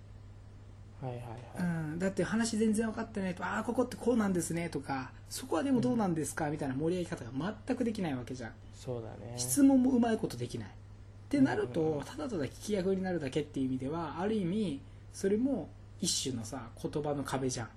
[1.00, 1.22] はいはい
[1.58, 1.72] うはい。
[1.96, 8.52] ん、だって話全然分かってないとああここってこうなんですねとかそこはでもどうなんですかみたいな盛り上げ方が全くできないわけじゃん。
[8.74, 9.34] そうだね。
[9.36, 10.68] 質問もうまいことできない。
[10.68, 10.72] っ
[11.28, 14.80] てなるとただただ聞き役になるだけっていう意味ではある意味
[15.12, 15.68] それも
[16.00, 17.68] 一種のさ言葉の壁じゃん。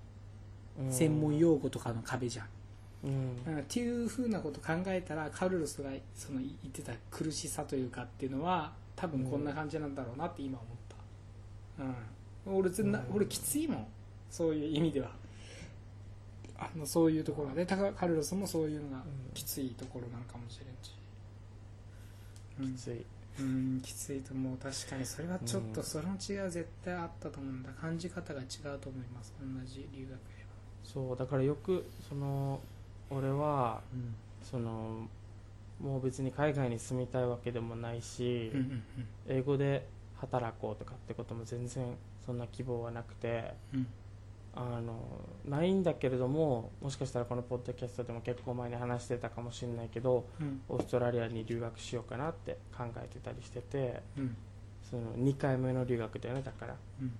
[0.86, 0.92] うん。
[0.92, 2.48] 専門用語とかの壁じゃん。
[3.06, 3.10] う
[3.52, 3.60] ん。
[3.60, 10.78] っていうふうなこと考えたらカルロスがその言ってた苦しさというかっていうのは多分こんな感じなんだろうなって今思っ
[11.78, 11.96] た、うん
[12.46, 13.16] 俺全なうん。
[13.16, 13.88] 俺きついもん
[14.30, 15.12] そういう意味では。
[16.58, 17.66] あのそういうところで。
[17.66, 19.04] タカカルロスもそういうのが
[19.34, 20.96] きついところなのかもしれんし、
[22.60, 22.76] うん。
[22.76, 23.06] きつい。
[23.40, 24.58] うんきついと思う。
[24.58, 27.72] 確かにそれはちょっとうんその違いは絶対あったと思うんだ。
[27.72, 29.34] 感じ方が違うと思います。
[29.40, 30.18] 同じ留学で
[30.84, 32.60] そうだからよくその
[33.10, 33.82] 俺はは
[34.44, 35.08] その
[35.82, 38.84] もう別に海外に住みたいわけでもないし、うんうん。
[39.28, 43.88] 英語で働こうとかってことも全然そんな希望はなくてうん。
[44.56, 44.94] あの
[45.46, 50.62] ないんだけれどももしかしたらこのポッドキャストでも結構前に話してたかもしれないけどうん。
[50.70, 54.36] オーストラリアに留学しようかなって考えてたりしててうん。
[54.84, 56.76] その2回目の留学だよねだから。
[57.02, 57.12] うん。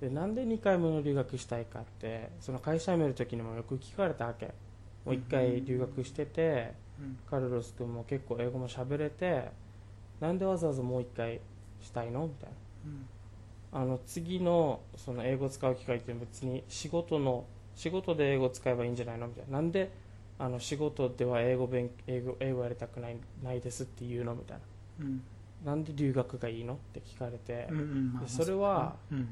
[0.00, 4.46] でなんで2回目の留学したいかってその会社辞める時にもよく聞かれたわけ。
[5.04, 7.18] もう1回留学しててうん。
[7.28, 9.50] カルロス君も結構英語も喋れて
[10.20, 11.40] なんでわざわざもう1回
[11.82, 12.26] したいの？
[12.26, 12.56] みたいな。
[12.86, 13.06] うん
[13.72, 17.44] あの次のその英語を使う機会って別に仕事の
[17.76, 19.58] 仕事で英語を使えばいいんじゃないのみたいな。
[19.58, 19.90] なんで
[20.38, 24.58] あの仕事では英語勉英語英語やりたくないないですって言うのみたい
[25.00, 25.22] うん。
[25.64, 28.12] ななんで留学がいいのって聞かれて、うんうん。
[28.14, 29.28] まあでそれはうん。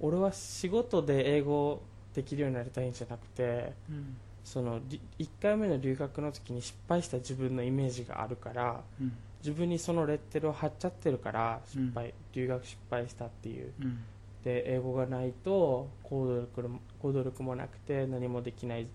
[0.00, 1.80] 俺は仕事で英語
[2.14, 4.16] できるようになりたいんじゃなくてうん。
[4.44, 4.80] その
[5.18, 9.12] 1回目の留学の時に失敗した自分のイメージがあるからうん
[9.46, 13.72] 自分にそのレッテルを貼っちゃってるから失敗、留学失敗したっていう。
[13.80, 14.02] うん。
[14.42, 18.86] で英語がないと行動力も行動力もなくて何もできない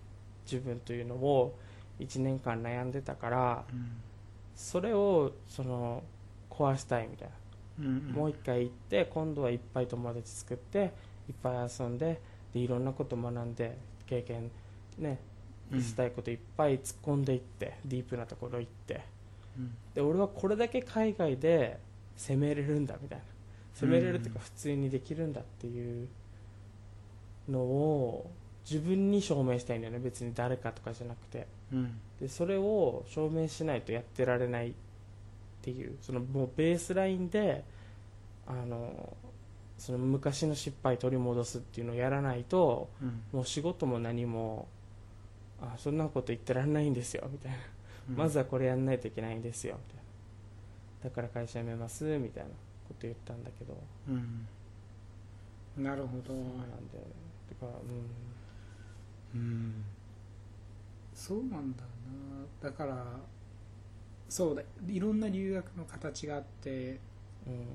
[0.50, 1.58] 自分というのを
[2.00, 3.96] 1年間悩んでたからうん。
[4.54, 6.02] それをその
[6.50, 7.28] 壊したいみたい
[7.78, 10.92] な、うんもう一回行って今度はいっぱい友達作って
[11.28, 12.20] いっぱい遊んで
[12.52, 14.50] でいろんなこと学んで経験
[14.98, 15.18] ね
[15.72, 15.82] うん。
[15.82, 18.94] したいこといっぱい突っ込んでいって、ディープなところ行って。
[18.94, 19.00] うん
[19.94, 21.78] で俺はこれだけ海外で
[22.16, 23.24] 攻めれるんだみたいな。
[23.74, 26.08] 攻めれるっていうか普通にできるんだっていう
[27.48, 28.30] のを
[28.68, 29.98] 自分に証明したいんだよね。
[29.98, 31.46] 別に誰かとかじゃなくて。
[31.72, 31.98] うん。
[32.20, 34.72] でそれを証明しないとやってられないっ
[35.62, 35.96] ていう。
[36.02, 37.64] そのもうベースラインで
[38.46, 39.16] あの
[39.78, 43.22] その昔の失敗取り戻すっていうのをやらないとうん。
[43.32, 44.68] もう仕事も何も
[45.60, 47.58] あそんなこと言ってられないんですよみたいな、
[48.08, 48.16] うん。
[48.16, 49.76] まずはこれやんないといけないんですよ。
[49.76, 50.02] みたいな
[51.04, 52.50] だから会社辞めますみたいな
[52.88, 53.76] こと言ったんだけど。
[54.08, 54.46] うん。
[55.82, 56.28] なるほど。
[56.28, 56.76] そうなんだよね。
[57.60, 57.78] だから
[59.34, 59.40] うん。
[59.40, 59.84] うん。
[61.14, 61.88] そうなんだな。
[62.60, 63.04] だから
[64.28, 64.62] そうだ。
[64.86, 67.00] いろんな留学の形があって
[67.46, 67.66] うん。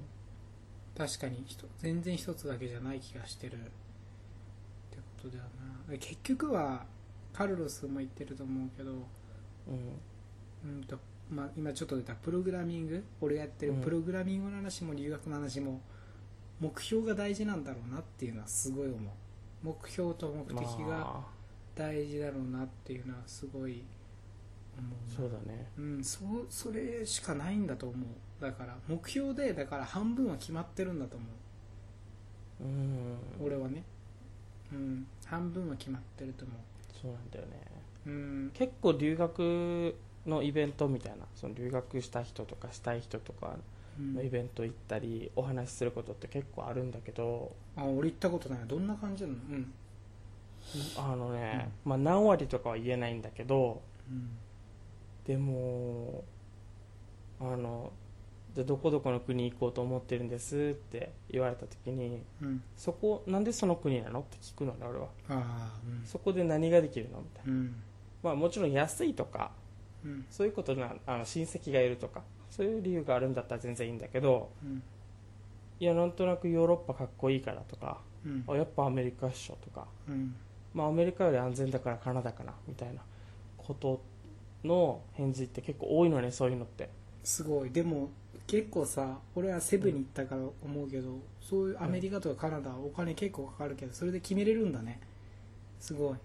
[0.98, 1.46] 確かに
[1.78, 3.54] 全然一つだけじゃない気がしてる。
[3.54, 5.44] ってことだよ
[5.88, 5.92] な。
[5.92, 6.86] で結局は
[7.34, 9.00] カルロスも言ってると思うけどうん
[10.66, 10.98] うんと、
[11.30, 15.82] まあ、今ちょっと出たプログラミング俺がやってるうんプログラミングの話も留学の話も
[16.60, 19.00] 目標が大事なんだろうなっていうのはすごい思う。
[19.64, 21.38] 目標と目的がまあ
[21.76, 23.84] 大事だろうなっていうのはすごい
[24.78, 25.10] 思う。
[25.10, 28.42] なそうだねうん、そうそれしかないんだと思う。
[28.42, 31.26] だから目標でだから半分は決まってるんだと思
[32.62, 32.64] う。
[32.64, 33.14] ん。
[33.40, 33.84] う俺はね。
[34.72, 35.08] うん。
[35.26, 36.54] 半分は決まってると思
[37.02, 37.62] そうなんだよね。
[38.08, 38.52] ううん。
[38.54, 39.96] 結構留学
[40.28, 43.58] のイベントみたいなその留学した人とかしたい人とか
[44.00, 44.14] うん。
[44.14, 48.60] のイベント行ったりお話しすることって結構あるんだけどあ俺行ったことない。
[48.68, 49.36] どんな感じなの？
[49.36, 49.74] うん。
[50.98, 54.30] あのね、まあ何割とかは言えないんだけどうん。
[55.26, 56.24] でも
[57.40, 57.92] あの
[58.54, 62.62] じゃあどこどこの国行こうと思ってるんですって言われた時にうん。
[62.76, 65.08] そこなんでその国なのって聞くのね俺は。
[66.06, 67.52] そこで何ができるのみたいな。
[67.52, 67.76] うん。
[68.22, 69.52] まあもちろん安いとか
[70.06, 70.26] うん。
[70.30, 74.82] そういうことなあの親戚がいるとかそういう理由があるんだったら全然いいんだけどうん。
[75.80, 78.44] いやなんとなくヨーロッパかっこいいからとかうん。
[78.48, 80.36] あやっぱアメリカっしょとかうん。
[80.74, 83.02] まあアメリカより安全だからカナダかなみたいな
[83.58, 84.02] こと
[84.64, 86.90] の返事って結構多いのねそういうのって。
[87.24, 87.70] すごい。
[87.70, 88.10] でも
[88.48, 95.02] 結構さ俺はセブンに行ったから思うけど、そういうアメリカとかカナダはお金結構かかるけどそれで決めれるんだね。
[95.80, 96.16] すごい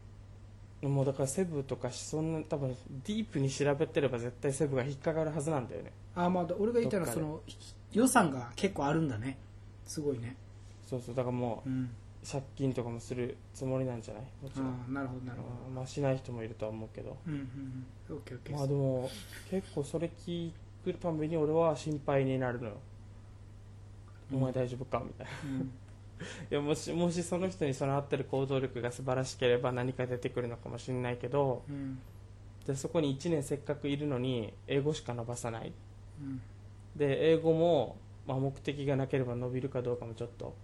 [0.83, 5.92] もうだからセブとかしそんな多分ディープに調べてれば絶対セブが引っかかるはずなんだよね。
[6.14, 7.27] あまあ俺が言ったのはどっかで。
[7.27, 7.40] その
[7.92, 9.38] 予算が結構あるんだね。
[9.87, 10.37] すごいね。
[10.85, 11.90] そうそうだからもううん。
[12.25, 14.23] 借金とかもするつもりなんじゃない？
[14.42, 14.68] もちろん。
[14.68, 17.11] ああなるほどなるほうんまあしない人もいるとは思うけど。
[17.11, 17.40] どうんうん
[18.11, 18.16] うん。
[18.16, 19.11] オッケーオッケーまあでも
[19.51, 20.53] 結構それ聞
[20.85, 22.75] くたびに俺は心配になるのよ、
[24.33, 24.38] うん。
[24.38, 25.03] お前大丈夫か？
[25.05, 25.33] みたいな。
[25.45, 25.73] うん
[26.50, 31.98] いやもしもしその人に備わってる行動力が素晴らしければ何か出てくるのかもしれないけどうん。
[32.66, 35.72] でそこに1年せっかくいるのに英語しか伸ばさない。
[36.20, 36.40] うん。
[36.96, 40.54] で英語も、まあ、目的がなければ伸びるかどうかもちょっと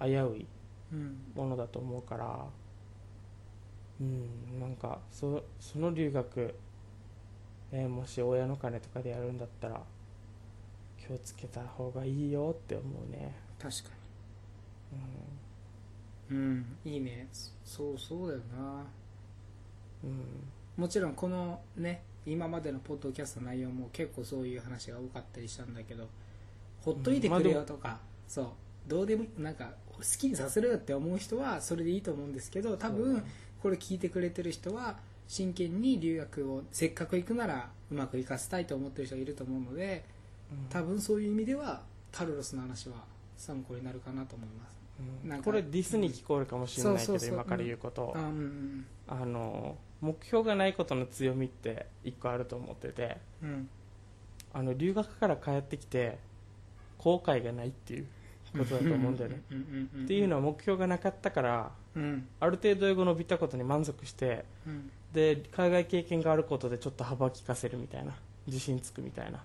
[0.00, 0.46] 危うい
[0.92, 1.16] うん。
[1.34, 2.46] ものだと思うから
[4.00, 6.54] うんなんかそその留学、
[7.72, 9.80] ね、もし親の金とかでやるんだったら
[11.06, 13.90] 気をつけた方がいいよって思うね、確か
[16.30, 16.76] うん。
[16.84, 17.28] いいね。
[17.64, 18.64] そうそうだよな。
[18.66, 18.86] ん
[20.04, 20.20] うん、
[20.76, 26.08] もちろんこのね今までのポッドキャストの内容も結構そういう話が多かったりしたんだけど
[26.80, 28.46] ほっといてくれよとか、そう。
[28.86, 33.24] どうでもなんか好きにさせろよって思う人はそれでいいと思うんですけど多分
[33.60, 34.96] これ聞いてくれてる人は
[35.26, 40.04] 真剣に留学をせっかく行くならうまくいかせたいと思ってる人がいると思うので
[40.52, 40.68] うん。
[40.68, 42.96] 多分そういう意味ではカルロスの話は
[43.36, 44.75] 参考になるかなと思います
[45.28, 45.42] うん。
[45.42, 48.12] これディスに聞こえるかもしれないけど今から言うこと。
[48.14, 48.86] あうんうん。
[49.08, 53.68] あの目標がないことの強みって一個あると思っててうん。
[54.52, 56.18] あの留学から帰ってきて
[56.98, 58.06] 後悔がないっていう
[58.56, 59.42] ことだと思うんだよね。
[60.04, 62.28] っていうのは目標がなかったからうん。
[62.40, 64.90] ある程度英語伸びたことに満足してうん。
[65.12, 68.12] で海外経験があることでちょっと幅利かせるみたいな
[68.46, 69.42] 自信つくみたいな。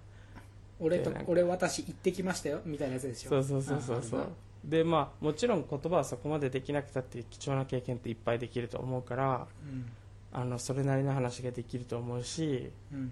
[0.80, 3.30] 俺と俺私行ってきましたよみたいなやつでしょ。
[3.30, 4.20] そうそうそうそうそう。
[4.22, 4.26] あ
[4.64, 9.86] でまあもちろん言葉はそこまでできなくたって貴重な経験っていっぱいできると思うからうん。
[10.34, 13.12] あのそれなりの話ができると思うしうん。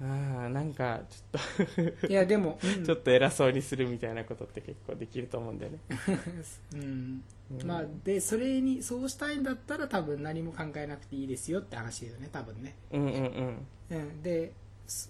[0.00, 5.78] あーなんかちょっいやでも、と ちょっと偉そうにするみたいなことって結構できると思うんだよね、
[6.74, 7.66] う んうん。
[7.66, 13.66] まあでそれにそうしたいんだったら多分何も考えなくていいですよって話だよね多分ね、うんうんうん。
[13.90, 14.52] うん、で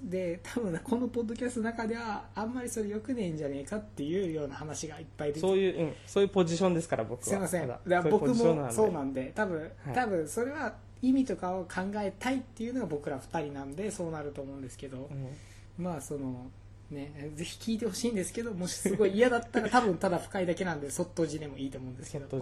[0.03, 7.27] で多分このポッドキャストの中ではあんまりそれよくねえんじゃねえかっていうような話がいっぱい出てそういう、うん、そういうポジションですから僕は。
[7.27, 7.69] すいません。
[7.69, 8.35] ただから僕も
[8.71, 9.95] そうなんで多分、はい。
[9.95, 15.85] 多分それは意味とかを考えたいっていうのが僕ら2人なんでそうなると思うんですけど、うん。
[15.85, 16.51] まあその
[16.91, 22.27] ねぜひ聞いてほしいんですけどもしすごい嫌だったら 多分ただ深いだけなんでそっとじでもいいと思うんですけど。
[22.29, 22.37] こ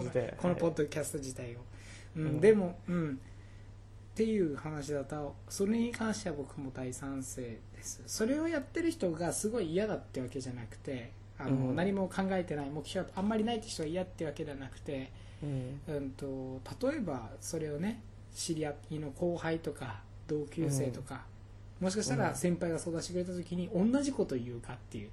[0.47, 1.59] のポッドキャスト自体を、
[2.17, 2.39] うんうん。
[2.39, 3.19] でもうん
[4.11, 8.01] っていう話だとそれに関しては僕も大賛成です。
[8.05, 11.75] それをやってる人がすごい嫌だってわけじゃなくてあの、うん。
[11.75, 15.81] 何も考えてない目標あんまりないって人が嫌ってわけではなくてうん。
[15.87, 18.01] うん、と例えばそれをね
[18.35, 21.23] 知り合いの後輩とか同級生とか、
[21.79, 25.09] もしかしたら先輩が相談してくれた時に同じこと言うかっていう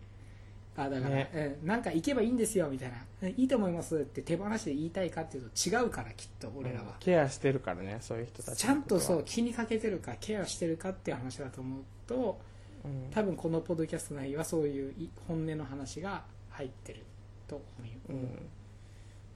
[0.79, 1.59] あだから、ね。
[1.63, 2.97] うんなんか行けばいいんですよみたいな。
[3.23, 12.41] うんいいと思いますって手放して言いたいかっていうと違うからきっと俺らは、ケアしてるからねそういう人たちちゃんとそう気にかけてるかケアしてるかっていう話だと思うと
[12.85, 13.11] うん。
[13.11, 17.05] 多分このポッドキャスト内はそういうい本音の話が入ってる
[17.49, 18.21] と思うよ。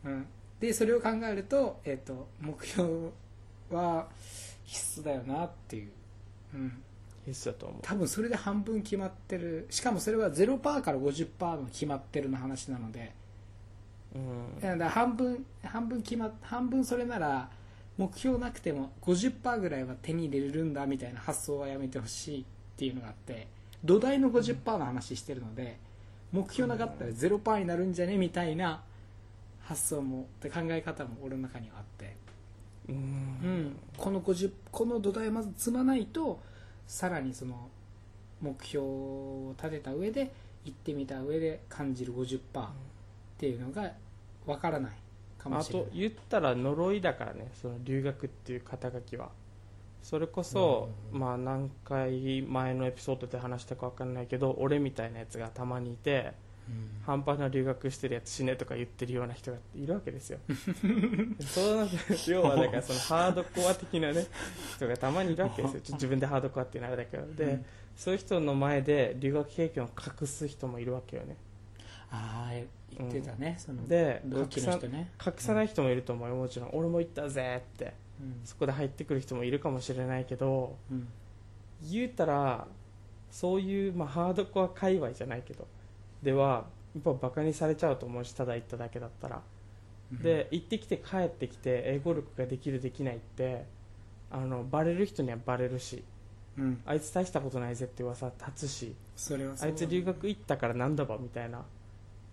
[0.04, 0.12] うん。
[0.12, 0.26] うん、
[0.60, 3.10] でそれを考えると,、えっと目標
[3.70, 4.08] は
[4.64, 5.90] 必須だよなっていう、
[6.54, 6.82] うん、
[7.24, 7.80] 必須だと思う。
[7.82, 9.66] 多分それで半分決まってる。
[9.70, 13.12] しかもそれは0%から50%の決まってるの話なので。
[14.14, 14.60] うん。
[14.60, 17.48] だから半分半分決まっ半分それなら
[17.98, 22.44] 目標なくても50%ぐらいは手に入れれるんだみたいな発想はやめてほしいっ
[22.76, 23.46] ていうのがあって。
[23.84, 25.76] 土台の50%の話してるので
[26.32, 28.82] 目標なかったら0%になるんじゃねみたいな
[29.60, 32.16] 発想もで考え方も俺の中にはあって、
[32.88, 32.96] ううん。
[32.96, 36.40] ん、この50この土台をまず積まないと
[36.86, 37.68] さらにその
[38.40, 40.32] 目標を立てた上で
[40.64, 42.68] 行ってみた上で感じる50%っ
[43.38, 43.92] ていうのが
[44.46, 44.92] わからない
[45.38, 45.88] かもあしれない。
[45.90, 49.30] と言ったら呪いだからねその留学っていう肩書きは。
[50.02, 56.32] それこそ、まあ何回前のエピソードで話したか分かんないけど俺みたいなやつがたまにいて
[57.04, 60.38] 半端な留学してるやつ死ねとか言ってるような人がいるわけですよ。
[61.40, 64.26] そうなんです要はだからそのハードコア的なね
[64.76, 65.80] 人がたまにいるわけですよ。
[65.80, 67.26] ちょっと自分でハードコアっていうのはあれだけど。
[67.34, 67.64] で、うん。
[67.96, 71.36] そういう人の前で留学経験を隠す人もいるわけよね。
[72.10, 72.52] ああ
[72.98, 76.36] 言ってたね、そので同期の人ね、隠さない人もいると思うよ。
[76.36, 76.70] もちろん。
[76.72, 77.94] 俺も行ったぜって。
[78.20, 78.40] うん。
[78.44, 81.08] そこで入ってくる人もいるかもしれないけどうん。
[81.90, 82.66] 言うたら
[83.30, 85.66] そういう、まあ、ハードコア界隈じゃないけど
[86.22, 89.42] ではやっぱバカにされちゃうと思うしただ行っただけだったら、
[90.10, 93.64] で行ってきて帰ってきて英語力ができるできないって
[94.30, 96.04] あのバレる人にはバレるし
[96.58, 101.64] うん、あいつ大したことないぜって噂立つしそれはそうあいつ留学行ったからなんだばみたいな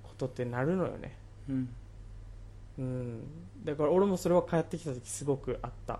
[0.03, 1.15] ことってなるのよね。
[1.49, 1.69] うん。
[2.77, 3.23] うん。
[3.63, 5.99] だから俺もそれは帰ってきた時すごくあった。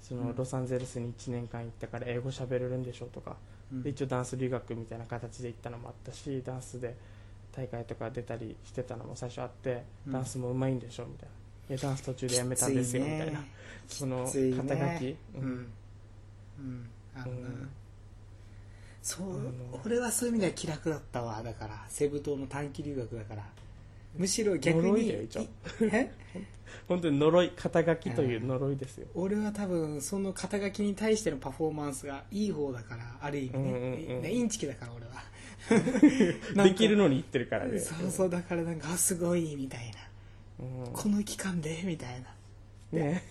[0.00, 0.36] その、うん。
[0.36, 3.36] ロサンゼルスに1年間行ったから英語喋れるんでしょうとか。
[3.72, 3.82] うん。
[3.82, 6.96] で一応ダンス留学みたいな形で行ったのもあったしダンスで
[7.54, 10.12] 大会とか出たりしてたのも最初あって、うん。
[10.12, 11.28] ダンスもうまいんでしょみたい
[11.68, 11.74] な。
[11.76, 13.44] いやダンス途中でやめたんですよみたいな。
[13.88, 15.72] その肩書き、うん、
[16.58, 17.70] うん、あのな、うん。
[19.02, 19.52] そう
[19.84, 21.42] 俺はそういう意味では気楽だったわ。
[21.42, 23.44] だからセブ島の短期留学だから。
[24.16, 25.46] むしろ逆呪いにだよ一応。
[26.88, 35.12] 本当に呪い肩書きという呪いですよ、俺は多分その肩書きに対してのパフォーマンスがいい方だからある意味ね,、うんうんうんねインチキだから俺は
[36.54, 37.78] できるのに言ってるからね。
[37.78, 39.90] そうそうだからなんかあすごいみたい
[40.58, 40.64] な。
[40.86, 40.92] うん。
[40.92, 42.34] この期間でみたいな。
[42.92, 43.24] ね。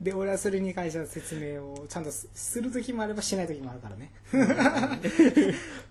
[0.00, 4.12] で俺はそれに関しては説明をちゃんとすする時もあればしない時もあるからね。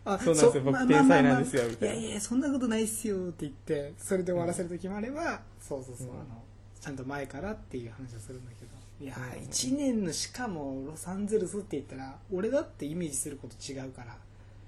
[0.06, 0.63] あそうなんですよ。
[0.63, 1.96] 僕天才なんですよみたいな。
[1.96, 6.13] いやいやそんなことないっすよって言ってそれで終わらせる時もあれば、そうそうそう、うん。
[6.13, 6.44] あの
[6.80, 8.72] ちゃんと前からっていう話をするんだけど。
[9.04, 9.48] いやうん。
[9.48, 14.17] 1年のしかもロサンゼルスって言ったら俺だってイメージすること違うから。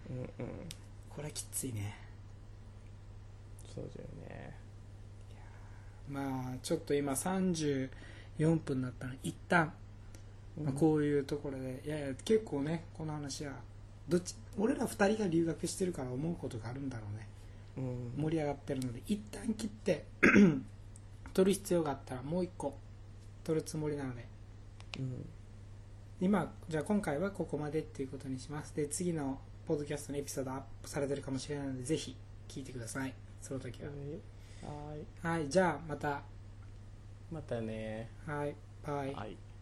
[0.10, 0.28] うんうん
[1.16, 1.96] これはきついね。
[3.74, 4.56] そうだよね。
[6.10, 7.90] まあちょっと今34
[8.64, 9.72] 分になったの一旦。
[10.62, 11.82] まあ、こういうところで。
[11.86, 13.54] いやいや結構ねこの話は
[14.08, 17.28] どっち俺ら2人が留学してるから思うことがあるんだろうね。
[17.78, 18.24] うん。
[18.24, 19.02] 盛り上がってるので。
[19.08, 20.06] 一旦切って
[21.34, 22.78] 取る必要があったらもう1個
[23.44, 24.28] 取るつもりなので。
[25.00, 25.26] うん。
[26.22, 28.76] 今じゃあ今回はここまでっていうことにします。
[28.76, 32.16] で次のポッドキャストのエピソードアップされてるかもしれないのでぜひ
[32.48, 33.14] 聞いてください。
[33.42, 33.90] その時は。
[33.90, 35.38] はい。
[35.40, 35.50] はい。
[35.50, 36.22] じゃあまた。
[37.32, 38.10] またね。
[38.26, 38.56] はい。
[38.86, 39.14] バイ。
[39.14, 39.53] はい